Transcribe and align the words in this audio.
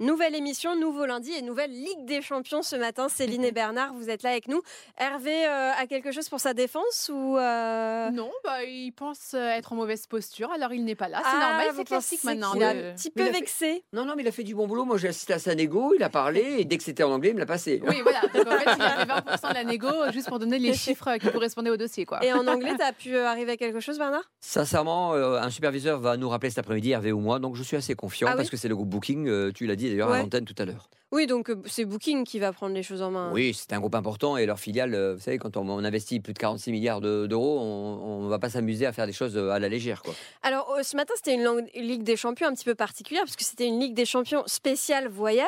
Nouvelle 0.00 0.34
émission, 0.34 0.74
nouveau 0.80 1.04
lundi 1.04 1.30
et 1.32 1.42
nouvelle 1.42 1.72
Ligue 1.72 2.06
des 2.06 2.22
Champions 2.22 2.62
ce 2.62 2.74
matin. 2.74 3.10
Céline 3.10 3.44
et 3.44 3.52
Bernard, 3.52 3.92
vous 3.92 4.08
êtes 4.08 4.22
là 4.22 4.30
avec 4.30 4.48
nous. 4.48 4.62
Hervé 4.98 5.44
euh, 5.46 5.72
a 5.78 5.86
quelque 5.86 6.10
chose 6.10 6.26
pour 6.30 6.40
sa 6.40 6.54
défense 6.54 7.10
ou 7.12 7.36
euh, 7.36 8.08
Non, 8.08 8.30
bah, 8.42 8.64
il 8.64 8.92
pense 8.92 9.34
euh, 9.34 9.50
être 9.50 9.74
en 9.74 9.76
mauvaise 9.76 10.06
posture, 10.06 10.50
alors 10.52 10.72
il 10.72 10.86
n'est 10.86 10.94
pas 10.94 11.08
là. 11.08 11.18
C'est 11.22 11.28
Ah, 11.36 11.48
normal, 11.50 11.66
c'est 11.76 11.84
classique 11.84 12.24
maintenant. 12.24 12.52
a 12.52 12.56
de- 12.72 12.90
un 12.92 12.94
petit 12.94 13.10
peu 13.10 13.20
il 13.20 13.26
fait- 13.26 13.32
vexé. 13.32 13.84
Non, 13.92 14.06
non, 14.06 14.14
mais 14.16 14.22
il 14.22 14.28
a 14.28 14.32
fait 14.32 14.42
du 14.42 14.54
bon 14.54 14.66
boulot. 14.66 14.86
Moi, 14.86 14.96
j'ai 14.96 15.08
assisté 15.08 15.34
à 15.34 15.38
sa 15.38 15.54
négo, 15.54 15.92
il 15.94 16.02
a 16.02 16.08
parlé, 16.08 16.56
et 16.60 16.64
dès 16.64 16.78
que 16.78 16.82
c'était 16.84 17.02
en 17.02 17.10
anglais, 17.12 17.28
il 17.28 17.34
me 17.34 17.40
l'a 17.40 17.44
passé. 17.44 17.82
Oui, 17.86 18.00
voilà. 18.02 18.22
Donc 18.22 18.46
en 18.46 18.58
fait, 18.58 18.70
il 18.74 18.82
a 18.82 18.96
fait 19.00 19.04
20% 19.04 19.48
de 19.50 19.54
la 19.54 19.64
négo 19.64 19.88
juste 20.14 20.28
pour 20.30 20.38
donner 20.38 20.58
les 20.58 20.72
chiffres 20.72 21.18
qui 21.18 21.30
correspondaient 21.30 21.68
au 21.68 21.76
dossier. 21.76 22.06
Quoi. 22.06 22.24
Et 22.24 22.32
en 22.32 22.46
anglais, 22.46 22.72
t'as 22.78 22.94
pu 22.94 23.14
euh, 23.14 23.26
arriver 23.28 23.52
à 23.52 23.56
quelque 23.58 23.80
chose, 23.80 23.98
Bernard? 23.98 24.24
Sincèrement, 24.40 25.12
euh, 25.12 25.38
un 25.38 25.50
superviseur 25.50 26.00
va 26.00 26.16
nous 26.16 26.30
rappeler 26.30 26.48
cet 26.48 26.60
après-midi, 26.60 26.92
Hervé 26.92 27.12
ou 27.12 27.20
moi, 27.20 27.38
donc 27.38 27.54
je 27.54 27.62
suis 27.62 27.76
assez 27.76 27.94
confiant 27.94 28.28
Ah 28.28 28.30
oui 28.32 28.36
parce 28.38 28.48
que 28.48 28.56
c'est 28.56 28.68
le 28.68 28.76
groupe 28.76 28.88
Booking, 28.88 29.28
euh, 29.28 29.52
tu 29.54 29.66
l'as 29.66 29.76
dit 29.76 29.89
d'ailleurs 29.90 30.10
Ouais. 30.10 30.18
à 30.18 30.22
l'antenne 30.22 30.44
tout 30.44 30.54
à 30.58 30.64
l'heure. 30.64 30.88
Oui, 31.12 31.26
donc 31.26 31.50
euh, 31.50 31.60
c'est 31.66 31.84
Booking 31.84 32.22
qui 32.24 32.38
va 32.38 32.52
prendre 32.52 32.72
les 32.72 32.84
choses 32.84 33.02
en 33.02 33.10
main. 33.10 33.32
Oui, 33.32 33.52
c'est 33.52 33.72
un 33.72 33.80
groupe 33.80 33.96
important 33.96 34.36
et 34.36 34.46
leur 34.46 34.60
filiale, 34.60 34.94
euh, 34.94 35.14
vous 35.16 35.20
savez, 35.20 35.38
quand 35.38 35.56
on, 35.56 35.68
on 35.68 35.82
investit 35.82 36.20
plus 36.20 36.32
de 36.34 36.38
46 36.38 36.70
milliards 36.70 37.00
de- 37.00 37.26
d'euros, 37.26 37.58
on 37.60 38.22
ne 38.22 38.28
va 38.28 38.38
pas 38.38 38.48
s'amuser 38.48 38.86
à 38.86 38.92
faire 38.92 39.06
des 39.08 39.12
choses 39.12 39.36
euh, 39.36 39.50
à 39.50 39.58
la 39.58 39.68
légère. 39.68 40.02
Quoi. 40.02 40.14
Alors 40.42 40.72
ce 40.82 40.96
matin, 40.96 41.12
c'était 41.16 41.34
une 41.34 41.66
Ligue 41.74 42.04
des 42.04 42.14
Champions 42.16 42.46
un 42.46 42.54
petit 42.54 42.64
peu 42.64 42.76
particulière 42.76 43.24
parce 43.24 43.34
que 43.34 43.42
c'était 43.44 43.66
une 43.66 43.80
Ligue 43.80 43.94
des 43.94 44.04
Champions 44.04 44.44
spéciale 44.46 45.08
voyage. 45.08 45.46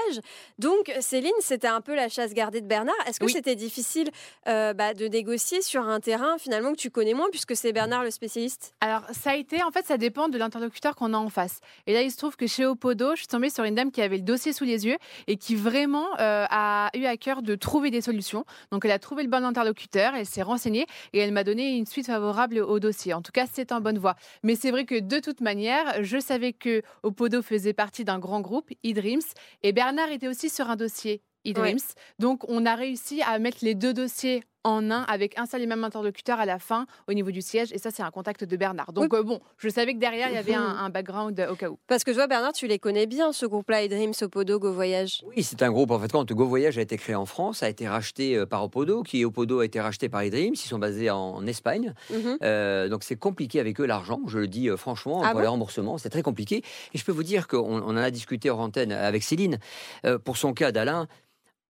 Donc 0.58 0.92
Céline, 1.00 1.30
c'était 1.41 1.69
un 1.69 1.80
peu 1.80 1.95
la 1.95 2.08
chasse 2.08 2.34
gardée 2.34 2.61
de 2.61 2.67
Bernard. 2.67 2.97
Est-ce 3.06 3.20
que 3.20 3.27
Oui. 3.27 3.33
c'était 3.33 3.55
difficile 3.55 4.11
euh, 4.48 4.74
bah, 4.74 4.95
de 4.95 5.06
négocier 5.06 5.62
sur 5.62 5.83
un 5.86 6.00
terrain 6.00 6.39
finalement 6.39 6.72
que 6.72 6.77
tu 6.78 6.91
connais 6.91 7.14
moins 7.14 7.28
puisque 7.30 7.55
c'est 7.55 7.72
Bernard 7.72 8.02
le 8.02 8.11
spécialiste? 8.11 8.74
Alors, 8.80 9.02
ça 9.12 9.30
a 9.30 9.36
été, 9.36 9.62
en 9.62 9.70
fait, 9.70 9.86
ça 9.86 9.97
dépend 9.97 10.28
de 10.28 10.39
l'interlocuteur 10.39 10.97
qu'on 10.97 11.14
a 11.14 11.19
en 11.19 11.28
face. 11.28 11.61
Et 11.86 11.92
là, 11.92 12.02
il 12.02 12.11
se 12.11 12.17
trouve 12.17 12.34
que 12.36 12.48
chez 12.48 12.67
Opodo, 12.67 13.11
je 13.14 13.19
suis 13.20 13.27
tombée 13.28 13.48
sur 13.50 13.62
une 13.62 13.77
dame 13.77 13.92
qui 13.92 14.02
avait 14.02 14.17
le 14.17 14.22
dossier 14.33 14.52
sous 14.52 14.64
les 14.64 14.86
yeux 14.86 14.97
et 15.27 15.36
qui 15.36 15.55
vraiment 15.55 16.06
euh, 16.19 16.47
a 16.48 16.91
eu 16.94 17.05
à 17.05 17.16
cœur 17.16 17.42
de 17.42 17.55
trouver 17.55 17.91
des 17.91 18.00
solutions. 18.00 18.44
Donc, 18.70 18.84
elle 18.84 18.91
a 18.91 18.98
trouvé 18.98 19.22
le 19.22 19.28
bon 19.28 19.44
interlocuteur, 19.44 20.14
elle 20.14 20.27
s'est 20.27 20.42
renseignée 20.42 20.86
et 21.12 21.19
elle 21.19 21.33
m'a 21.33 21.44
donné 21.44 21.77
une 21.77 21.86
suite 21.86 22.06
favorable 22.06 22.58
au 22.58 22.80
dossier. 22.80 23.12
En 23.12 23.22
tout 23.22 23.33
cas, 23.33 23.47
c'est 23.52 23.72
en 23.72 23.80
bonne 23.80 23.98
voie. 23.98 24.16
Mais 24.42 24.56
c'est 24.56 24.70
vrai 24.70 24.84
que 24.84 24.98
de 24.98 25.19
toute 25.19 25.41
manière, 25.41 26.02
je 26.02 26.19
savais 26.19 26.52
que 26.52 26.83
Opodo 27.02 27.42
faisait 27.42 27.74
partie 27.74 28.05
d'un 28.05 28.19
grand 28.19 28.41
groupe, 28.41 28.70
eDreams, 28.83 29.20
et 29.62 29.72
Bernard 29.72 30.11
était 30.11 30.28
aussi 30.28 30.48
sur 30.48 30.70
un 30.70 30.77
dossier 30.77 31.22
eDreams. 31.44 31.78
Donc, 32.19 32.48
on 32.48 32.64
a 32.64 32.74
réussi 32.74 33.20
à 33.22 33.39
mettre 33.39 33.58
les 33.62 33.74
deux 33.74 33.92
dossiers 33.92 34.42
en 34.64 34.91
un 34.91 35.02
avec 35.02 35.38
un 35.38 35.46
seul 35.46 35.62
et 35.62 35.66
même 35.66 35.84
interlocuteur 35.84 36.41
à 36.41 36.46
la 36.46 36.58
fin 36.58 36.86
au 37.08 37.12
niveau 37.12 37.30
du 37.30 37.42
siège. 37.42 37.72
Et 37.72 37.78
ça, 37.78 37.91
c'est 37.91 38.02
un 38.02 38.10
contact 38.10 38.44
de 38.44 38.56
Bernard. 38.56 38.92
Donc, 38.92 39.12
euh, 39.14 39.22
bon, 39.22 39.41
je 39.58 39.68
savais 39.68 39.94
que 39.94 39.98
derrière, 39.98 40.28
il 40.28 40.34
y 40.34 40.38
avait 40.38 40.55
un, 40.55 40.62
un 40.62 40.91
background 40.91 41.38
euh, 41.41 41.52
au 41.52 41.56
cas 41.56 41.68
où. 41.68 41.78
Parce 41.86 42.05
que 42.05 42.10
toi, 42.10 42.27
Bernard, 42.27 42.52
tu 42.52 42.66
les 42.66 42.78
connais 42.78 43.06
bien, 43.06 43.33
ce 43.33 43.46
groupe-là, 43.46 43.86
Dreams, 43.88 44.14
Opodo, 44.22 44.58
Go 44.58 44.72
Voyage. 44.72 45.24
Oui, 45.27 45.42
c'est 45.42 45.62
un 45.62 45.70
groupe, 45.70 45.90
en 45.90 45.98
fait, 45.98 46.12
quand 46.12 46.30
Go 46.33 46.46
Voyage 46.46 46.78
a 46.78 46.83
été 46.83 46.96
créé 46.96 47.14
en 47.14 47.27
France, 47.27 47.62
a 47.62 47.68
été 47.68 47.88
racheté 47.88 48.36
euh, 48.36 48.46
par 48.46 48.64
Opodo, 48.64 49.02
qui 49.02 49.24
Opodo 49.24 49.60
a 49.60 49.64
été 49.64 49.80
racheté 49.80 50.08
par 50.08 50.22
eDreams, 50.22 50.55
ils 50.55 50.56
sont 50.56 50.78
basés 50.78 51.10
en 51.10 51.46
Espagne. 51.46 51.94
Mhm. 52.10 52.38
Euh, 52.42 52.88
donc 52.88 53.05
c'est 53.05 53.16
compliqué 53.16 53.60
avec 53.60 53.80
eux 53.80 53.86
l'argent, 53.86 54.20
je 54.27 54.38
le 54.38 54.48
dis 54.48 54.68
euh, 54.68 54.77
franchement, 54.77 55.22
Ah 55.22 55.28
pour 55.28 55.34
bon 55.34 55.40
les 55.40 55.46
remboursements, 55.46 55.98
c'est 55.98 56.10
très 56.10 56.22
compliqué. 56.22 56.62
Et 56.92 56.98
je 56.98 57.05
peux 57.05 57.12
vous 57.12 57.22
dire 57.22 57.48
qu'on 57.48 57.83
on 57.83 57.88
en 57.88 57.96
a 57.96 58.10
discuté 58.10 58.50
hors 58.50 58.60
antenne 58.60 58.92
avec 58.92 59.22
Céline. 59.22 59.58
Euh, 60.05 60.18
pour 60.18 60.36
son 60.36 60.52
cas 60.52 60.72
d'Alain, 60.72 61.08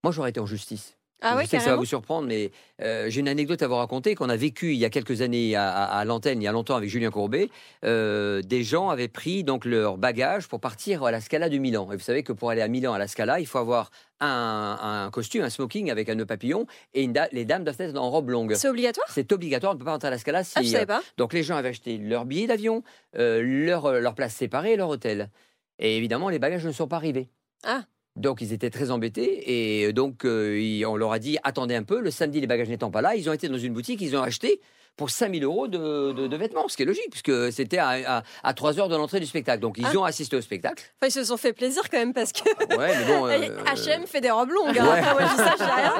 moi 0.03 0.11
j'aurais 0.11 0.29
été 0.29 0.39
en 0.39 0.45
justice. 0.45 0.97
Ah 1.25 1.31
je 1.31 1.37
ouais, 1.37 1.45
sais 1.45 1.57
que 1.57 1.63
ça 1.63 1.69
va 1.71 1.75
vous 1.77 1.85
surprendre, 1.85 2.27
mais 2.27 2.51
euh, 2.81 3.09
j'ai 3.09 3.21
une 3.21 3.27
anecdote 3.29 3.61
à 3.61 3.67
vous 3.67 3.75
raconter 3.75 4.13
qu'on 4.13 4.27
a 4.29 4.35
vécu 4.35 4.73
il 4.73 4.77
y 4.77 4.83
a 4.85 4.89
quelques 4.89 5.21
années 5.21 5.55
à, 5.55 5.71
à- 5.71 5.97
à 5.99 6.05
l'antenne, 6.05 6.41
il 6.41 6.45
y 6.45 6.47
a 6.47 6.51
longtemps 6.51 6.75
avec 6.75 6.89
Julien 6.89 7.09
Courbet. 7.11 7.49
Euh, 7.85 8.41
des 8.41 8.63
gens 8.63 8.89
avaient 8.89 9.07
pris 9.07 9.43
donc 9.43 9.63
leur 9.65 9.97
bagage 9.97 10.47
pour 10.47 10.59
partir 10.59 11.03
à 11.03 11.11
la 11.11 11.21
Scala 11.21 11.47
de 11.49 11.57
Milan. 11.57 11.89
Et 11.91 11.95
vous 11.95 12.01
savez 12.03 12.23
que 12.23 12.33
pour 12.33 12.49
aller 12.49 12.61
à 12.61 12.67
Milan 12.67 12.93
à 12.93 12.97
la 12.99 13.07
Scala, 13.07 13.39
il 13.39 13.45
faut 13.47 13.57
avoir 13.57 13.89
un, 14.19 14.77
un 15.05 15.11
costume, 15.11 15.43
un 15.43 15.49
smoking 15.49 15.89
avec 15.91 16.09
un 16.09 16.15
nœud 16.15 16.25
papillon, 16.25 16.65
et 16.93 17.03
une 17.03 17.13
da- 17.13 17.29
les 17.31 17.45
dames 17.45 17.63
doivent 17.63 17.79
être 17.79 17.97
en 17.97 18.09
robe 18.11 18.29
longue. 18.29 18.53
C'est 18.55 18.67
obligatoire? 18.69 19.07
C'est 19.09 19.31
obligatoire, 19.31 19.71
on 19.71 19.75
ne 19.75 19.79
peut 19.79 19.85
pas 19.85 19.93
entrer 19.95 20.09
à 20.09 20.11
la 20.11 20.17
Scala 20.17 20.43
si, 20.43 20.53
Ah, 20.55 20.61
je 20.61 20.67
savais 20.67 20.83
euh, 20.83 20.87
pas. 20.87 21.01
donc 21.17 21.33
les 21.33 21.43
gens 21.43 21.55
avaient 21.55 21.69
acheté 21.69 21.97
leur 21.97 22.25
billet 22.25 22.47
d'avion, 22.47 22.83
leur, 23.13 23.91
leur 23.93 24.15
place 24.15 24.33
séparée 24.35 24.73
et 24.73 24.75
leur 24.75 24.89
hôtel. 24.89 25.29
Et 25.79 25.97
évidemment, 25.97 26.29
les 26.29 26.39
bagages 26.39 26.65
ne 26.65 26.71
sont 26.71 26.87
pas 26.87 26.97
arrivés. 26.97 27.29
Ah. 27.63 27.83
Donc 28.15 28.41
ils 28.41 28.53
étaient 28.53 28.69
très 28.69 28.91
embêtés 28.91 29.85
et 29.85 29.91
donc 29.93 30.23
euh, 30.25 30.59
ils- 30.59 30.85
on 30.85 30.95
leur 30.95 31.11
a 31.13 31.19
dit 31.19 31.37
attendez 31.43 31.73
un 31.75 31.83
peu, 31.83 31.99
le 31.99 32.11
samedi 32.11 32.39
les 32.41 32.47
bagages 32.47 32.69
n'étant 32.69 32.91
pas 32.91 33.01
là, 33.01 33.15
ils 33.15 33.27
ont 33.29 33.33
été 33.33 33.47
dans 33.49 33.57
une 33.57 33.73
boutique, 33.73 34.01
ils 34.01 34.15
ont 34.15 34.21
acheté 34.21 34.61
pour 34.95 35.09
5000 35.09 35.43
euros 35.43 35.67
de, 35.67 36.11
de- 36.11 36.27
de 36.27 36.37
vêtements, 36.37 36.67
ce 36.67 36.77
qui 36.77 36.83
est 36.83 36.85
logique 36.85 37.09
puisque 37.09 37.51
c'était 37.51 37.79
à, 37.79 38.17
à, 38.17 38.23
à 38.43 38.53
3 38.53 38.79
heures 38.79 38.89
de 38.89 38.95
l'entrée 38.95 39.19
du 39.19 39.25
spectacle. 39.25 39.59
Donc 39.59 39.79
ils 39.79 39.85
Ah. 39.91 39.97
ont 39.97 40.03
assisté 40.03 40.35
au 40.35 40.41
spectacle. 40.41 40.83
Enfin, 41.01 41.07
ils 41.07 41.11
se 41.11 41.23
sont 41.23 41.37
fait 41.37 41.53
plaisir 41.53 41.81
quand 41.89 41.97
même 41.97 42.13
parce 42.13 42.31
que 42.31 42.47
Ouais, 42.77 42.93
mais 42.99 43.05
bon, 43.07 43.25
euh, 43.27 43.63
H&M 43.73 44.05
fait 44.05 44.21
des 44.21 44.29
robes 44.29 44.51
longues. 44.51 44.77
hein. 44.77 44.85
Ouais. 44.85 44.99
Après, 44.99 45.13
moi, 45.13 45.21
je 45.23 45.29
dis 45.31 45.37
ça, 45.37 45.53
je 45.57 45.63
dis 45.63 45.71
rien. 45.71 45.93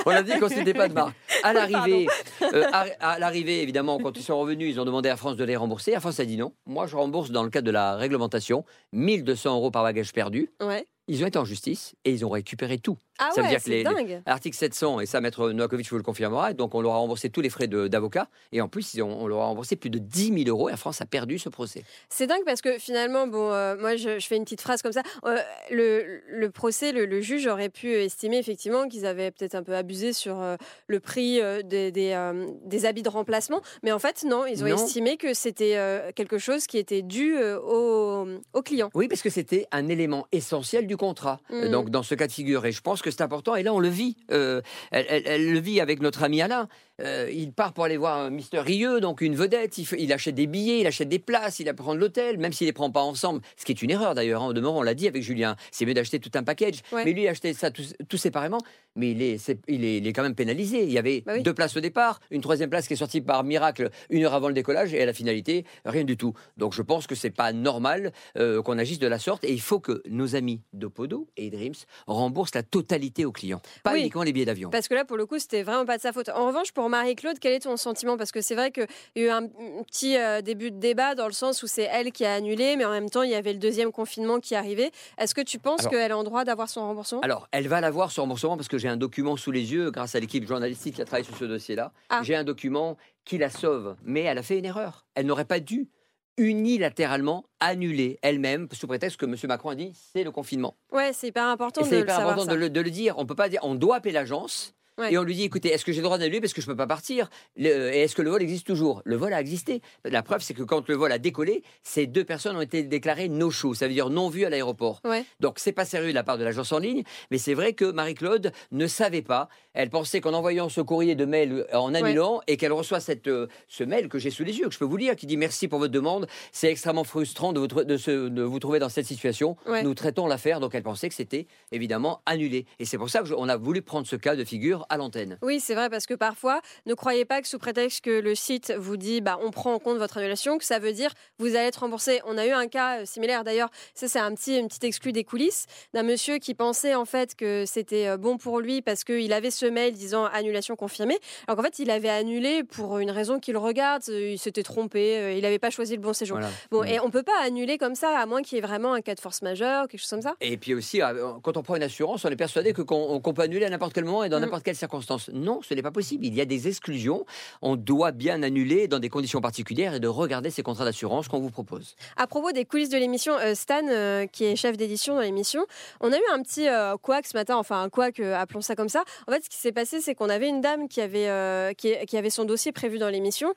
On 0.04 0.10
a 0.10 0.22
dit 0.22 0.38
qu'on 0.38 0.48
s'était 0.50 0.74
pas 0.74 0.88
de 0.88 0.92
marque. 0.92 1.14
À 1.42 1.54
l'arrivée, 1.54 2.06
euh, 2.42 2.64
à, 2.74 2.84
à 3.00 3.18
l'arrivée, 3.18 3.62
évidemment, 3.62 3.98
quand 3.98 4.14
ils 4.18 4.22
sont 4.22 4.38
revenus, 4.38 4.74
ils 4.74 4.78
ont 4.78 4.84
demandé 4.84 5.08
à 5.08 5.16
France 5.16 5.36
de 5.36 5.44
les 5.44 5.56
rembourser. 5.56 5.92
Air 5.92 6.00
France 6.02 6.20
a 6.20 6.26
dit 6.26 6.36
non. 6.36 6.52
Moi, 6.66 6.86
je 6.86 6.96
rembourse 6.96 7.30
dans 7.30 7.42
le 7.42 7.48
cadre 7.48 7.66
de 7.66 7.70
la 7.72 7.96
réglementation 7.96 8.66
1200 8.92 9.54
euros 9.56 9.70
par 9.70 9.82
bagage 9.82 10.12
perdu. 10.12 10.50
Ouais. 10.62 10.84
Ils 11.12 11.24
ont 11.24 11.26
été 11.26 11.38
en 11.38 11.44
justice 11.44 11.94
et 12.04 12.12
ils 12.12 12.24
ont 12.24 12.28
récupéré 12.30 12.78
tout. 12.78 12.96
Ah 13.18 13.30
Ça 13.34 13.40
veut 13.40 13.46
ouais, 13.46 13.48
dire 13.50 13.58
que 13.58 13.64
c'est 13.64 13.70
les- 13.70 13.82
dingue. 13.82 14.22
Article 14.26 14.56
700, 14.56 15.00
et 15.00 15.06
ça, 15.06 15.20
Maître 15.20 15.50
Novakovic 15.50 15.90
vous 15.90 15.96
le 15.96 16.02
confirmera, 16.02 16.52
donc 16.54 16.74
on 16.74 16.80
leur 16.80 16.92
a 16.92 16.96
remboursé 16.98 17.28
tous 17.28 17.40
les 17.42 17.50
frais 17.50 17.66
d'avocat, 17.66 18.28
et 18.52 18.60
en 18.62 18.68
plus, 18.68 18.94
ils 18.94 19.02
ont- 19.02 19.20
on 19.20 19.26
leur 19.26 19.40
a 19.40 19.46
remboursé 19.46 19.76
plus 19.76 19.90
de 19.90 19.98
10 19.98 20.32
000 20.44 20.48
euros, 20.48 20.68
Air 20.70 20.78
France 20.78 21.02
a 21.02 21.06
perdu 21.06 21.38
ce 21.38 21.48
procès. 21.50 21.82
C'est 22.08 22.26
dingue 22.26 22.44
parce 22.46 22.62
que 22.62 22.78
finalement, 22.78 23.26
bon, 23.26 23.50
euh, 23.52 23.76
moi 23.76 23.96
je, 23.96 24.18
je 24.18 24.26
fais 24.26 24.36
une 24.36 24.44
petite 24.44 24.60
phrase 24.62 24.80
comme 24.80 24.92
ça. 24.92 25.02
Euh, 25.26 25.36
le, 25.70 26.20
le 26.28 26.50
procès, 26.50 26.92
le, 26.92 27.04
le 27.04 27.20
juge 27.20 27.46
aurait 27.46 27.68
pu 27.68 27.92
estimer 27.92 28.38
effectivement 28.38 28.88
qu'ils 28.88 29.04
avaient 29.04 29.30
peut-être 29.32 29.54
un 29.56 29.62
peu 29.64 29.74
abusé 29.74 30.12
sur 30.14 30.40
euh, 30.40 30.56
le 30.86 31.00
prix 31.00 31.40
des, 31.64 31.90
des, 31.90 32.32
des 32.64 32.86
habits 32.86 33.02
de 33.02 33.08
remplacement. 33.10 33.60
Mais 33.82 33.92
en 33.92 33.98
fait, 33.98 34.24
non, 34.24 34.46
ils 34.46 34.62
ont 34.64 34.68
Non. 34.68 34.76
estimé 34.76 35.16
que 35.18 35.34
c'était 35.34 35.76
quelque 36.14 36.38
chose 36.38 36.66
qui 36.66 36.78
était 36.78 37.02
dû 37.02 37.34
au, 37.42 38.26
au 38.54 38.62
client. 38.62 38.88
Oui, 38.94 39.08
parce 39.08 39.20
que 39.22 39.30
c'était 39.30 39.66
un 39.72 39.88
élément 39.88 40.26
essentiel 40.32 40.86
du 40.86 40.96
contrat. 41.00 41.40
Euh, 41.50 41.68
Donc, 41.70 41.90
dans 41.90 42.02
ce 42.04 42.14
cas 42.14 42.26
de 42.26 42.32
figure, 42.32 42.64
et 42.66 42.72
je 42.72 42.80
pense 42.82 43.00
que 43.02 43.10
c'est 43.10 43.22
important. 43.22 43.56
Et 43.56 43.62
là, 43.64 43.72
on 43.74 43.80
le 43.80 43.88
vit. 43.88 44.16
Euh, 44.30 44.60
elle, 44.92 45.06
elle- 45.08 45.22
elle 45.26 45.52
le 45.52 45.58
vit 45.58 45.80
avec 45.80 46.00
notre 46.00 46.22
ami 46.22 46.40
Alain. 46.42 46.68
Euh, 47.00 47.30
il 47.32 47.52
part 47.52 47.72
pour 47.72 47.84
aller 47.84 47.96
voir 47.96 48.18
un 48.18 48.30
Mister 48.30 48.60
Rieux, 48.60 49.00
donc 49.00 49.20
une 49.20 49.34
vedette. 49.34 49.78
Il, 49.78 50.12
achète 50.12 50.34
des 50.34 50.46
billets, 50.46 50.80
il 50.80 50.86
achète 50.86 51.08
des 51.08 51.18
places, 51.18 51.58
il 51.60 51.64
va 51.64 51.74
prendre 51.74 51.98
l'hôtel, 51.98 52.38
même 52.38 52.52
s'il 52.52 52.66
les 52.66 52.72
prend 52.72 52.90
pas 52.90 53.00
ensemble. 53.02 53.40
Ce 53.56 53.64
qui 53.64 53.72
est 53.72 53.82
une 53.82 53.90
erreur 53.90 54.14
d'ailleurs. 54.14 54.42
hein. 54.42 54.52
Demeurant, 54.52 54.78
on 54.80 54.82
l'a 54.82 54.94
dit 54.94 55.08
avec 55.08 55.22
Julien. 55.22 55.56
C'est 55.70 55.86
mieux 55.86 55.94
d'acheter 55.94 56.20
tout 56.20 56.30
un 56.34 56.42
package. 56.42 56.80
Ouais. 56.92 57.04
Mais 57.04 57.12
lui, 57.12 57.22
il 57.22 57.28
a 57.28 57.30
acheté 57.30 57.52
ça 57.54 57.70
tout, 57.70 57.82
tout 58.08 58.16
séparément. 58.16 58.58
Mais 58.96 59.12
il 59.12 59.22
est, 59.22 59.50
il, 59.68 59.84
est, 59.84 59.98
il 59.98 60.06
est 60.06 60.12
quand 60.12 60.22
même 60.22 60.34
pénalisé. 60.34 60.82
Il 60.82 60.92
y 60.92 60.98
avait 60.98 61.22
Bah 61.24 61.32
oui. 61.36 61.42
deux 61.42 61.54
places 61.54 61.76
au 61.76 61.80
départ, 61.80 62.20
une 62.30 62.40
troisième 62.40 62.68
place 62.70 62.86
qui 62.88 62.94
est 62.94 62.96
sortie 62.96 63.20
par 63.20 63.44
miracle 63.44 63.90
une 64.10 64.24
heure 64.24 64.34
avant 64.34 64.48
le 64.48 64.54
décollage, 64.54 64.92
et 64.92 65.00
à 65.00 65.06
la 65.06 65.12
finalité, 65.12 65.64
rien 65.84 66.04
du 66.04 66.16
tout. 66.16 66.34
Donc, 66.56 66.74
je 66.74 66.82
pense 66.82 67.06
que 67.06 67.14
c'est 67.14 67.30
pas 67.30 67.52
normal 67.52 68.12
euh, 68.36 68.62
qu'on 68.62 68.78
agisse 68.78 68.98
de 68.98 69.06
la 69.06 69.18
sorte. 69.18 69.44
Et 69.44 69.52
il 69.52 69.60
faut 69.60 69.78
que 69.80 70.02
nos 70.08 70.34
amis 70.34 70.60
d'Opodo 70.72 71.28
et 71.36 71.50
Dreams 71.50 71.74
remboursent 72.06 72.54
la 72.54 72.62
totalité 72.62 73.24
aux 73.24 73.32
clients, 73.32 73.62
pas 73.84 73.92
Oui. 73.92 74.00
uniquement 74.00 74.22
les 74.24 74.32
billets 74.32 74.44
d'avion. 74.46 74.70
Parce 74.70 74.88
que 74.88 74.94
là, 74.94 75.04
pour 75.04 75.16
le 75.16 75.24
coup, 75.26 75.38
c'était 75.38 75.62
vraiment 75.62 75.86
pas 75.86 75.96
de 75.96 76.02
sa 76.02 76.12
faute. 76.12 76.28
En 76.30 76.48
revanche, 76.48 76.72
pour 76.72 76.88
Marie-Claude, 76.90 77.38
quel 77.40 77.52
est 77.52 77.60
ton 77.60 77.76
sentiment? 77.76 78.16
Parce 78.16 78.32
que 78.32 78.40
c'est 78.40 78.54
vrai 78.54 78.70
qu'il 78.70 78.86
y 79.16 79.20
a 79.20 79.26
eu 79.26 79.28
un 79.30 79.46
petit 79.84 80.18
euh, 80.18 80.42
début 80.42 80.70
de 80.70 80.78
débat 80.78 81.14
dans 81.14 81.26
le 81.26 81.32
sens 81.32 81.62
où 81.62 81.66
c'est 81.66 81.88
elle 81.90 82.12
qui 82.12 82.24
a 82.24 82.34
annulé, 82.34 82.76
mais 82.76 82.84
en 82.84 82.90
même 82.90 83.08
temps, 83.08 83.22
il 83.22 83.30
y 83.30 83.34
avait 83.34 83.52
le 83.52 83.58
deuxième 83.58 83.92
confinement 83.92 84.40
qui 84.40 84.54
arrivait. 84.54 84.90
Est-ce 85.16 85.34
que 85.34 85.40
tu 85.40 85.58
penses 85.58 85.86
qu'elle 85.86 86.10
est 86.10 86.14
en 86.14 86.24
droit 86.24 86.44
d'avoir 86.44 86.68
son 86.68 86.82
remboursement? 86.82 87.20
Alors, 87.20 87.48
elle 87.52 87.68
va 87.68 87.80
l'avoir 87.80 88.10
ce 88.10 88.20
remboursement 88.20 88.56
parce 88.56 88.68
que 88.68 88.76
j'ai 88.76 88.88
un 88.88 88.96
document 88.96 89.36
sous 89.36 89.50
les 89.50 89.72
yeux, 89.72 89.90
grâce 89.90 90.14
à 90.14 90.20
l'équipe 90.20 90.46
journalistique 90.46 90.96
qui 90.96 91.02
a 91.02 91.04
travaillé 91.04 91.24
sur 91.24 91.36
ce 91.36 91.44
dossier-là. 91.44 91.92
Ah. 92.10 92.20
J'ai 92.22 92.34
un 92.34 92.44
document 92.44 92.96
qui 93.24 93.38
la 93.38 93.50
sauve, 93.50 93.96
mais 94.04 94.22
elle 94.22 94.38
a 94.38 94.42
fait 94.42 94.58
une 94.58 94.64
erreur. 94.64 95.06
Elle 95.14 95.26
n'aurait 95.26 95.44
pas 95.44 95.60
dû 95.60 95.88
unilatéralement 96.36 97.44
annuler 97.60 98.18
elle-même, 98.22 98.66
sous 98.72 98.86
prétexte 98.86 99.18
que 99.18 99.26
M. 99.26 99.36
Macron 99.44 99.70
a 99.70 99.74
dit 99.74 99.92
c'est 99.94 100.24
le 100.24 100.30
confinement. 100.30 100.74
Ouais, 100.90 101.12
c'est 101.12 101.28
hyper 101.28 101.44
important 101.44 101.84
c'est 101.84 101.96
le 101.96 102.02
hyper 102.02 102.20
important 102.20 102.46
de 102.46 102.54
le, 102.54 102.70
de 102.70 102.80
le 102.80 102.90
dire. 102.90 103.18
On 103.18 103.26
peut 103.26 103.34
pas 103.34 103.48
dire 103.48 103.60
on 103.62 103.74
doit 103.74 103.96
appeler 103.96 104.12
l'agence. 104.12 104.74
Ouais. 105.00 105.12
Et 105.12 105.18
on 105.18 105.22
lui 105.22 105.34
dit, 105.34 105.44
écoutez, 105.44 105.70
est-ce 105.70 105.84
que 105.84 105.92
j'ai 105.92 105.98
le 105.98 106.04
droit 106.04 106.18
d'annuler 106.18 106.40
parce 106.40 106.52
que 106.52 106.60
je 106.60 106.66
ne 106.66 106.72
peux 106.72 106.76
pas 106.76 106.86
partir? 106.86 107.28
Le- 107.56 107.92
Et 107.92 108.00
est-ce 108.02 108.14
que 108.14 108.22
le 108.22 108.30
vol 108.30 108.42
existe 108.42 108.66
toujours? 108.66 109.02
Le 109.04 109.16
vol 109.16 109.32
a 109.32 109.40
existé. 109.40 109.80
La 110.04 110.22
preuve, 110.22 110.42
c'est 110.42 110.54
que 110.54 110.62
quand 110.62 110.88
le 110.88 110.94
vol 110.94 111.10
a 111.12 111.18
décollé, 111.18 111.62
ces 111.82 112.06
deux 112.06 112.24
personnes 112.24 112.56
ont 112.56 112.60
été 112.60 112.82
déclarées 112.82 113.28
no-show, 113.28 113.74
ça 113.74 113.86
veut 113.88 113.92
dire 113.94 114.10
non 114.10 114.28
vues 114.28 114.44
à 114.44 114.50
l'aéroport. 114.50 115.00
Ouais. 115.04 115.24
Donc 115.40 115.58
c'est 115.58 115.72
pas 115.72 115.84
sérieux 115.84 116.10
de 116.10 116.14
la 116.14 116.22
part 116.22 116.38
de 116.38 116.44
l'agence 116.44 116.72
en 116.72 116.78
ligne, 116.78 117.02
mais 117.30 117.38
c'est 117.38 117.54
vrai 117.54 117.72
que 117.72 117.84
Marie-Claude 117.84 118.52
ne 118.72 118.86
savait 118.86 119.22
pas. 119.22 119.48
Elle 119.72 119.90
pensait 119.90 120.20
qu'en 120.20 120.34
envoyant 120.34 120.68
ce 120.68 120.80
courrier 120.80 121.14
de 121.14 121.24
mail 121.24 121.52
euh, 121.72 121.76
en 121.78 121.94
annulant 121.94 122.40
et 122.46 122.56
qu'elle 122.56 122.72
reçoit 122.72 123.00
cette, 123.00 123.28
euh, 123.28 123.46
ce 123.68 123.84
mail 123.84 124.08
que 124.08 124.18
j'ai 124.18 124.30
sous 124.30 124.44
les 124.44 124.58
yeux, 124.58 124.66
que 124.68 124.74
je 124.74 124.78
peux 124.78 124.84
vous 124.84 124.96
lire, 124.96 125.16
qui 125.16 125.26
dit 125.26 125.36
merci 125.36 125.68
pour 125.68 125.78
votre 125.78 125.92
demande. 125.92 126.26
C'est 126.52 126.68
extrêmement 126.70 127.04
frustrant 127.04 127.52
de 127.52 127.60
vous, 127.60 127.66
de 127.84 127.96
se- 127.96 128.28
de 128.28 128.42
vous 128.42 128.58
trouver 128.58 128.78
dans 128.80 128.88
cette 128.88 129.06
situation. 129.06 129.56
Nous 129.84 129.94
traitons 129.94 130.26
l'affaire, 130.26 130.60
donc 130.60 130.74
elle 130.74 130.82
pensait 130.82 131.08
que 131.08 131.14
c'était 131.14 131.46
évidemment 131.72 132.20
annulé. 132.26 132.66
Et 132.78 132.84
c'est 132.84 132.98
pour 132.98 133.08
ça 133.10 133.22
qu'on 133.22 133.48
a 133.48 133.56
voulu 133.56 133.82
prendre 133.82 134.06
ce 134.06 134.16
cas 134.16 134.34
de 134.36 134.44
figure 134.44 134.86
à 134.90 134.96
l'antenne. 134.98 135.38
Oui, 135.42 135.60
c'est 135.60 135.74
vrai, 135.74 135.88
parce 135.88 136.04
que 136.06 136.14
parfois, 136.14 136.60
ne 136.86 136.92
croyez 136.94 137.24
pas 137.24 137.40
que 137.40 137.48
sous 137.48 137.58
prétexte 137.58 138.04
que 138.04 138.10
le 138.20 138.34
site 138.34 138.74
vous 138.76 138.96
dit 138.98 139.20
bah, 139.22 139.38
on 139.42 139.50
prend 139.50 139.72
en 139.72 139.78
compte 139.78 139.96
votre 139.96 140.18
annulation, 140.18 140.58
que 140.58 140.64
ça 140.64 140.78
veut 140.78 140.92
dire 140.92 141.12
vous 141.38 141.56
allez 141.56 141.68
être 141.68 141.76
remboursé. 141.80 142.20
On 142.26 142.36
a 142.36 142.46
eu 142.46 142.50
un 142.50 142.66
cas 142.68 143.00
euh, 143.00 143.04
similaire 143.06 143.44
d'ailleurs, 143.44 143.70
ça 143.94 144.08
c'est 144.08 144.18
un 144.18 144.34
petit, 144.34 144.58
une 144.58 144.68
petite 144.68 144.84
exclue 144.84 145.12
des 145.12 145.24
coulisses, 145.24 145.66
d'un 145.94 146.02
monsieur 146.02 146.36
qui 146.38 146.54
pensait 146.54 146.94
en 146.94 147.04
fait 147.06 147.34
que 147.34 147.64
c'était 147.66 148.08
euh, 148.08 148.16
bon 148.18 148.36
pour 148.36 148.60
lui 148.60 148.82
parce 148.82 149.04
qu'il 149.04 149.32
avait 149.32 149.50
ce 149.50 149.64
mail 149.66 149.94
disant 149.94 150.26
annulation 150.26 150.76
confirmée, 150.76 151.18
alors 151.46 151.56
qu'en 151.56 151.62
fait 151.62 151.78
il 151.78 151.90
avait 151.90 152.08
annulé 152.10 152.64
pour 152.64 152.98
une 152.98 153.10
raison 153.10 153.38
qu'il 153.40 153.56
regarde, 153.56 154.02
euh, 154.08 154.32
il 154.32 154.38
s'était 154.38 154.62
trompé, 154.62 155.34
il 155.36 155.42
n'avait 155.42 155.58
pas 155.58 155.70
choisi 155.70 155.94
le 155.94 156.00
bon 156.02 156.12
séjour. 156.12 156.36
Voilà. 156.38 156.52
Bon, 156.70 156.82
Mm. 156.82 156.86
et 156.86 157.00
on 157.00 157.10
peut 157.10 157.22
pas 157.22 157.38
annuler 157.42 157.78
comme 157.78 157.94
ça, 157.94 158.18
à 158.18 158.26
moins 158.26 158.42
qu'il 158.42 158.56
y 158.56 158.58
ait 158.58 158.66
vraiment 158.66 158.92
un 158.94 159.00
cas 159.00 159.14
de 159.14 159.20
force 159.20 159.42
majeure, 159.42 159.86
quelque 159.88 160.00
chose 160.00 160.10
comme 160.10 160.22
ça. 160.22 160.34
Et 160.40 160.56
puis 160.56 160.74
aussi, 160.74 161.00
quand 161.42 161.56
on 161.56 161.62
prend 161.62 161.76
une 161.76 161.82
assurance, 161.82 162.24
on 162.24 162.28
est 162.30 162.36
persuadé 162.36 162.72
que 162.72 162.82
qu'on 162.82 163.20
peut 163.34 163.42
annuler 163.42 163.66
à 163.66 163.70
n'importe 163.70 163.92
quel 163.92 164.04
moment 164.04 164.24
et 164.24 164.28
dans 164.28 164.38
Mm. 164.38 164.42
n'importe 164.42 164.62
quelle 164.64 164.74
circonstance. 164.80 165.30
Non, 165.32 165.60
ce 165.62 165.74
n'est 165.74 165.82
pas 165.82 165.90
possible. 165.90 166.26
Il 166.26 166.34
y 166.34 166.40
a 166.40 166.44
des 166.44 166.68
exclusions. 166.68 167.24
On 167.62 167.76
doit 167.76 168.12
bien 168.12 168.42
annuler 168.42 168.88
dans 168.88 168.98
des 168.98 169.08
conditions 169.08 169.40
particulières 169.40 169.94
et 169.94 170.00
de 170.00 170.08
regarder 170.08 170.50
ces 170.50 170.62
contrats 170.62 170.84
d'assurance 170.84 171.28
qu'on 171.28 171.40
vous 171.40 171.50
propose. 171.50 171.94
À 172.16 172.26
propos 172.26 172.52
des 172.52 172.64
coulisses 172.64 172.88
de 172.88 172.98
l'émission, 172.98 173.34
euh, 173.38 173.54
Stan, 173.54 173.86
euh, 173.88 174.26
qui 174.26 174.44
est 174.44 174.56
chef 174.56 174.76
d'édition 174.76 175.14
dans 175.14 175.20
l'émission, 175.20 175.64
on 176.00 176.12
a 176.12 176.16
eu 176.16 176.22
un 176.32 176.42
petit 176.42 176.68
euh, 176.68 176.96
couac 176.96 177.26
ce 177.26 177.36
matin, 177.36 177.56
enfin 177.56 177.82
un 177.82 177.88
couac, 177.88 178.20
appelons 178.20 178.60
ça 178.60 178.74
comme 178.74 178.88
ça. 178.88 179.04
En 179.26 179.32
fait, 179.32 179.44
ce 179.44 179.50
qui 179.50 179.56
s'est 179.56 179.72
passé, 179.72 180.00
c'est 180.00 180.14
qu'on 180.14 180.28
avait 180.28 180.48
une 180.48 180.60
dame 180.60 180.88
qui 180.88 181.00
avait, 181.00 181.74
qui, 181.76 182.16
avait 182.16 182.30
son 182.30 182.44
dossier 182.44 182.72
prévu 182.72 182.98
dans 182.98 183.08
l'émission. 183.08 183.54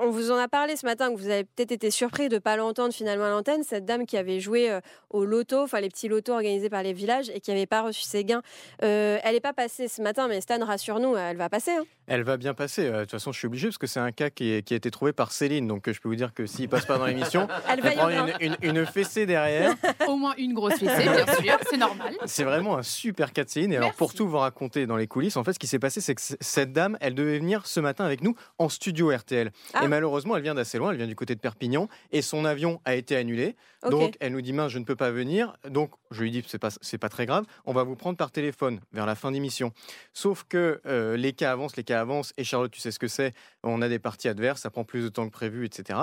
On 0.00 0.10
vous 0.10 0.30
en 0.30 0.36
a 0.36 0.48
parlé 0.48 0.76
ce 0.76 0.86
matin, 0.86 1.12
que 1.12 1.18
vous 1.18 1.28
avez 1.28 1.44
peut-être 1.44 1.72
été 1.72 1.90
surpris 1.90 2.28
de 2.28 2.36
ne 2.36 2.40
pas 2.40 2.56
l'entendre 2.56 2.92
finalement 2.92 3.24
à 3.24 3.30
l'antenne. 3.30 3.62
Cette 3.62 3.84
dame 3.84 4.06
qui 4.06 4.16
avait 4.16 4.40
joué 4.40 4.78
au 5.10 5.24
loto, 5.24 5.62
enfin 5.62 5.80
les 5.80 5.88
petits 5.88 6.08
lotos 6.08 6.32
organisés 6.32 6.70
par 6.70 6.82
les 6.82 6.92
villages 6.92 7.30
et 7.34 7.40
qui 7.40 7.50
n'avait 7.50 7.66
pas 7.66 7.82
reçu 7.82 8.02
ses 8.02 8.24
gains. 8.24 8.42
Elle 8.80 9.32
n'est 9.32 9.40
pas 9.40 9.52
passée 9.52 9.88
ce 9.88 10.02
matin, 10.02 10.28
mais 10.28 10.40
Stan, 10.44 10.62
rassure-nous, 10.62 11.16
elle 11.16 11.38
va 11.38 11.48
passer. 11.48 11.70
hein. 11.70 11.84
Elle 12.06 12.22
va 12.22 12.36
bien 12.36 12.52
passer. 12.52 12.84
Euh, 12.86 12.92
De 12.98 13.00
toute 13.04 13.12
façon, 13.12 13.32
je 13.32 13.38
suis 13.38 13.46
obligé 13.46 13.68
parce 13.68 13.78
que 13.78 13.86
c'est 13.86 13.98
un 13.98 14.12
cas 14.12 14.28
qui, 14.28 14.50
est- 14.50 14.62
qui 14.62 14.74
a 14.74 14.76
été 14.76 14.90
trouvé 14.90 15.14
par 15.14 15.32
Céline. 15.32 15.66
Donc, 15.66 15.88
euh, 15.88 15.94
je 15.94 16.02
peux 16.02 16.08
vous 16.10 16.16
dire 16.16 16.34
que 16.34 16.44
s'il 16.44 16.68
passe 16.68 16.84
pas 16.84 16.98
dans 16.98 17.06
l'émission, 17.06 17.48
Elle 17.70 17.80
va 17.80 17.88
elle 17.88 17.94
y 17.94 17.96
prend 17.96 18.08
une, 18.10 18.56
une- 18.62 18.76
une 18.76 18.84
fessée 18.84 19.24
derrière. 19.24 19.74
Au 20.06 20.16
moins 20.16 20.34
une 20.36 20.52
grosse 20.52 20.74
fessée, 20.74 21.02
bien 21.08 21.26
sûr, 21.42 21.58
c'est 21.70 21.78
normal. 21.78 22.14
C'est 22.26 22.44
vraiment 22.44 22.76
un 22.76 22.82
super 22.82 23.32
cas 23.32 23.44
de 23.44 23.48
Céline. 23.48 23.72
Et 23.72 23.78
alors, 23.78 23.94
pour 23.94 24.12
tout 24.12 24.28
vous 24.28 24.36
raconter 24.36 24.86
dans 24.86 24.96
les 24.98 25.06
coulisses, 25.06 25.38
en 25.38 25.44
fait, 25.44 25.54
ce 25.54 25.58
qui 25.58 25.66
s'est 25.66 25.78
passé, 25.78 26.02
c'est 26.02 26.14
que 26.14 26.20
cette 26.38 26.74
dame, 26.74 26.98
elle 27.00 27.14
devait 27.14 27.38
venir 27.38 27.66
ce 27.66 27.80
matin 27.80 28.04
avec 28.04 28.20
nous 28.22 28.36
en 28.58 28.68
studio 28.68 29.10
RTL. 29.10 29.50
Ah. 29.72 29.84
Et 29.84 29.88
malheureusement, 29.88 30.36
elle 30.36 30.42
vient 30.42 30.54
d'assez 30.54 30.76
loin. 30.76 30.90
Elle 30.90 30.98
vient 30.98 31.06
du 31.06 31.16
côté 31.16 31.34
de 31.34 31.40
Perpignan. 31.40 31.88
Et 32.12 32.20
son 32.20 32.44
avion 32.44 32.82
a 32.84 32.94
été 32.96 33.16
annulé. 33.16 33.56
Donc, 33.88 34.16
elle 34.20 34.32
nous 34.32 34.42
dit 34.42 34.52
mince, 34.52 34.72
je 34.72 34.78
ne 34.78 34.84
peux 34.84 34.96
pas 34.96 35.10
venir. 35.10 35.54
Donc, 35.68 35.90
je 36.10 36.22
lui 36.22 36.30
dis 36.30 36.44
c'est 36.46 36.58
pas 36.58 36.68
c'est 36.82 36.96
pas 36.98 37.08
très 37.10 37.24
grave. 37.26 37.44
On 37.64 37.72
va 37.72 37.82
vous 37.82 37.96
prendre 37.96 38.16
par 38.18 38.30
téléphone 38.30 38.80
vers 38.92 39.04
la 39.06 39.14
fin 39.14 39.30
d'émission. 39.30 39.72
Sauf 40.14 40.33
que 40.42 40.80
euh, 40.86 41.16
les 41.16 41.32
cas 41.32 41.52
avancent, 41.52 41.76
les 41.76 41.84
cas 41.84 42.00
avancent. 42.00 42.32
Et 42.36 42.44
Charlotte, 42.44 42.72
tu 42.72 42.80
sais 42.80 42.90
ce 42.90 42.98
que 42.98 43.08
c'est. 43.08 43.32
On 43.62 43.80
a 43.82 43.88
des 43.88 43.98
parties 44.00 44.28
adverses, 44.28 44.62
ça 44.62 44.70
prend 44.70 44.84
plus 44.84 45.04
de 45.04 45.08
temps 45.08 45.26
que 45.26 45.32
prévu, 45.32 45.64
etc. 45.64 46.00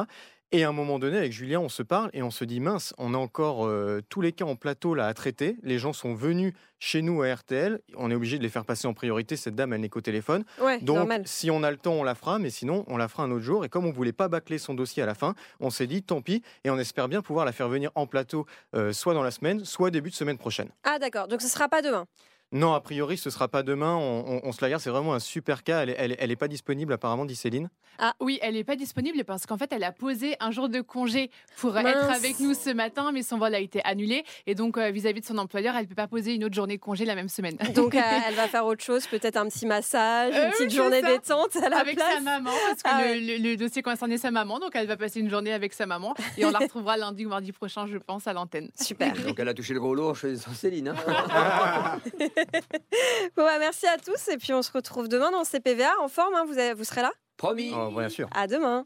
Et 0.54 0.66
à 0.66 0.70
un 0.70 0.74
moment 0.74 1.00
donné, 1.00 1.18
avec 1.18 1.32
Julien, 1.32 1.62
on 1.62 1.70
se 1.70 1.82
parle 1.82 2.10
et 2.12 2.22
on 2.22 2.30
se 2.32 2.44
dit 2.44 2.60
mince, 2.60 2.94
on 2.98 3.14
a 3.14 3.18
encore 3.18 3.66
euh, 3.66 4.02
tous 4.10 4.20
les 4.20 4.34
cas 4.34 4.44
en 4.44 4.58
plateau 4.58 4.96
là 4.96 5.08
à 5.08 5.14
traiter. 5.14 5.56
Les 5.64 5.80
gens 5.80 5.94
sont 5.94 6.14
venus 6.14 6.54
chez 6.78 7.02
nous 7.02 7.22
à 7.22 7.34
RTL. 7.34 7.80
On 7.96 8.12
est 8.12 8.16
obligé 8.16 8.38
de 8.38 8.44
les 8.44 8.50
faire 8.50 8.66
passer 8.66 8.86
en 8.86 8.94
priorité. 8.94 9.38
Cette 9.38 9.56
dame, 9.56 9.72
elle 9.72 9.80
n'est 9.80 9.88
qu'au 9.88 10.02
téléphone. 10.02 10.44
Ouais, 10.60 10.78
Donc, 10.82 10.98
normal. 10.98 11.22
si 11.26 11.50
on 11.50 11.64
a 11.64 11.72
le 11.72 11.78
temps, 11.78 11.94
on 11.94 12.04
la 12.04 12.16
fera, 12.16 12.38
mais 12.38 12.50
sinon, 12.50 12.84
on 12.88 12.98
la 12.98 13.08
fera 13.08 13.24
un 13.24 13.32
autre 13.32 13.46
jour. 13.46 13.64
Et 13.64 13.70
comme 13.70 13.86
on 13.86 13.94
voulait 13.94 14.12
pas 14.12 14.28
bâcler 14.28 14.58
son 14.58 14.74
dossier 14.74 15.02
à 15.02 15.06
la 15.06 15.16
fin, 15.16 15.36
on 15.62 15.70
s'est 15.70 15.88
dit 15.88 16.04
tant 16.04 16.22
pis, 16.22 16.44
et 16.66 16.70
on 16.70 16.78
espère 16.78 17.08
bien 17.08 17.22
pouvoir 17.22 17.46
la 17.46 17.54
faire 17.54 17.70
venir 17.70 17.90
en 17.96 18.06
plateau, 18.06 18.46
euh, 18.76 18.92
soit 18.92 19.14
dans 19.14 19.24
la 19.24 19.32
semaine, 19.32 19.64
soit 19.64 19.90
début 19.90 20.10
de 20.10 20.16
semaine 20.16 20.38
prochaine. 20.38 20.68
Ah 20.84 21.00
d'accord, 21.00 21.30
donc 21.30 21.42
ce 21.42 21.48
sera 21.48 21.70
pas 21.70 21.82
demain. 21.82 22.08
Non, 22.54 22.74
a 22.74 22.82
priori, 22.82 23.18
ce 23.18 23.30
sera 23.30 23.48
pas 23.48 23.64
demain. 23.64 23.96
On, 23.96 24.26
on- 24.28 24.42
on 24.44 24.52
se 24.52 24.62
la 24.62 24.70
garde. 24.70 24.82
C'est 24.82 24.90
vraiment 24.90 25.14
un 25.14 25.20
super 25.20 25.64
cas. 25.64 25.84
Elle 25.84 25.92
est, 25.92 25.96
elle 25.98 26.12
est- 26.12 26.18
elle 26.20 26.32
est 26.32 26.36
pas 26.36 26.48
disponible 26.50 26.92
apparemment, 26.94 27.26
dit 27.26 27.36
Céline. 27.36 27.70
Ah 28.00 28.14
oui, 28.20 28.40
elle 28.42 28.56
n'est 28.56 28.64
pas 28.64 28.76
disponible 28.76 29.24
parce 29.26 29.46
qu'en 29.46 29.58
fait, 29.58 29.72
elle 29.72 29.84
a 29.84 29.92
posé 29.92 30.36
un 30.40 30.50
jour 30.52 30.70
de 30.70 30.82
congé 30.82 31.30
pour 31.58 31.74
Mince. 31.74 31.86
être 31.88 32.10
avec 32.12 32.40
nous 32.40 32.54
ce 32.54 32.72
matin, 32.72 33.12
mais 33.14 33.22
son 33.22 33.38
vol 33.38 33.54
a 33.54 33.60
été 33.60 33.82
annulé. 33.86 34.24
Et 34.48 34.56
donc, 34.56 34.78
euh, 34.78 34.90
vis-à-vis 34.92 35.22
de 35.22 35.26
son 35.26 35.38
employeur, 35.38 35.76
elle 35.76 35.84
ne 35.84 35.88
peut 35.88 35.96
pas 35.96 36.08
poser 36.08 36.34
une 36.34 36.44
autre 36.46 36.56
journée 36.56 36.78
de 36.78 36.82
congé 36.82 37.06
la 37.06 37.16
même 37.16 37.30
semaine. 37.30 37.58
Donc 37.76 37.96
euh, 37.96 38.00
elle 38.28 38.34
va 38.36 38.48
faire 38.48 38.66
autre 38.66 38.84
chose, 38.84 39.06
peut-être 39.08 39.38
un 39.38 39.48
petit 39.48 39.66
massage, 39.66 40.34
Euh, 40.36 40.46
une 40.48 40.52
petite 40.52 40.72
journée 40.74 41.02
ça. 41.02 41.08
détente 41.12 41.56
à 41.58 41.70
la 41.70 41.78
avec 41.80 41.96
place. 41.96 42.16
sa 42.16 42.20
maman, 42.22 42.52
parce 42.68 42.82
que 42.84 42.90
Ah 42.92 43.02
le, 43.04 43.08
ouais. 43.12 43.20
le- 43.20 43.50
le 43.52 43.56
dossier 43.58 43.82
concernait 43.82 44.18
sa 44.18 44.32
maman, 44.32 44.60
donc 44.60 44.72
elle 44.74 44.88
va 44.88 44.98
passer 44.98 45.20
une 45.20 45.30
journée 45.30 45.54
avec 45.54 45.74
sa 45.74 45.86
maman 45.86 46.16
et 46.38 46.46
on 46.46 46.52
la 46.52 46.60
retrouvera 46.60 46.98
lundi 46.98 47.26
ou 47.26 47.30
mardi 47.30 47.52
prochain, 47.52 47.86
je 47.88 47.98
pense, 47.98 48.26
à 48.28 48.34
l'antenne. 48.34 48.70
Super. 48.80 49.14
Donc 49.14 49.40
elle 49.40 49.48
a 49.50 49.54
touché 49.54 49.74
le 49.74 49.80
gros 49.80 49.94
lot 49.96 50.14
chez 50.16 50.36
Céline. 50.38 50.90
hein. 50.90 52.00
Bon, 53.36 53.44
bah, 53.44 53.58
merci 53.60 53.86
à 53.88 53.98
tous 53.98 54.28
et 54.30 54.38
puis 54.38 54.54
on 54.54 54.62
se 54.62 54.72
retrouve 54.72 55.08
demain 55.08 55.32
dans 55.32 55.44
CPVA 55.44 55.92
en 56.02 56.08
forme. 56.08 56.34
hein. 56.36 56.44
Vous, 56.46 56.58
avez- 56.58 56.74
vous 56.74 56.84
serez 56.84 57.02
là? 57.02 57.12
Promis. 57.38 57.72
Oh, 57.76 57.90
bien 57.96 58.10
sûr. 58.10 58.28
À 58.36 58.48
demain. 58.48 58.86